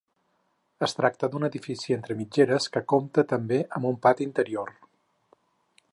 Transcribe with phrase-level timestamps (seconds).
[0.87, 4.77] Es tracta d'un edifici entre mitgeres que compta també amb un pati interior.